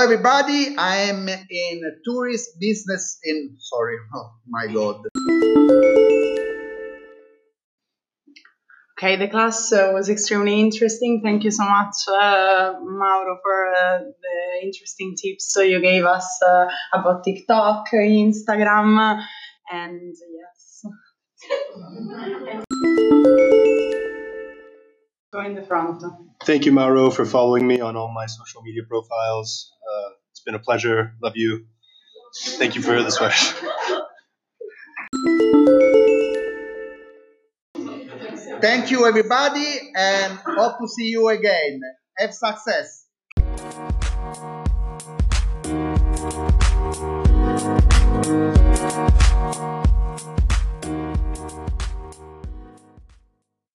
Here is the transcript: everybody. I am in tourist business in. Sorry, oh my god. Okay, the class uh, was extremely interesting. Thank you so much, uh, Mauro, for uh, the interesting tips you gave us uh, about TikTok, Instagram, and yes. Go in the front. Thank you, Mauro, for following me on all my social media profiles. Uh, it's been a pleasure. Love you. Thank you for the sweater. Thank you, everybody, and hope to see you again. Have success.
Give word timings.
everybody. 0.00 0.76
I 0.76 0.96
am 1.08 1.26
in 1.28 1.80
tourist 2.04 2.60
business 2.60 3.18
in. 3.24 3.56
Sorry, 3.58 3.96
oh 4.14 4.32
my 4.46 4.66
god. 4.66 5.00
Okay, 8.98 9.16
the 9.16 9.28
class 9.28 9.72
uh, 9.72 9.92
was 9.94 10.10
extremely 10.10 10.60
interesting. 10.60 11.22
Thank 11.24 11.44
you 11.44 11.50
so 11.50 11.64
much, 11.64 11.96
uh, 12.06 12.74
Mauro, 12.82 13.38
for 13.42 13.72
uh, 13.72 13.98
the 14.00 14.66
interesting 14.66 15.16
tips 15.16 15.56
you 15.56 15.80
gave 15.80 16.04
us 16.04 16.28
uh, 16.46 16.66
about 16.92 17.24
TikTok, 17.24 17.86
Instagram, 17.94 19.24
and 19.72 20.14
yes. 20.14 20.51
Go 25.32 25.40
in 25.40 25.54
the 25.54 25.62
front. 25.62 26.02
Thank 26.44 26.66
you, 26.66 26.72
Mauro, 26.72 27.10
for 27.10 27.24
following 27.24 27.66
me 27.66 27.80
on 27.80 27.96
all 27.96 28.12
my 28.12 28.26
social 28.26 28.60
media 28.60 28.82
profiles. 28.86 29.72
Uh, 29.82 30.10
it's 30.30 30.40
been 30.40 30.54
a 30.54 30.58
pleasure. 30.58 31.14
Love 31.22 31.32
you. 31.36 31.64
Thank 32.58 32.74
you 32.74 32.82
for 32.82 33.02
the 33.02 33.10
sweater. 33.10 33.56
Thank 38.60 38.90
you, 38.90 39.06
everybody, 39.06 39.92
and 39.96 40.38
hope 40.44 40.78
to 40.78 40.86
see 40.86 41.08
you 41.08 41.28
again. 41.30 41.80
Have 42.18 42.34
success. 42.34 43.01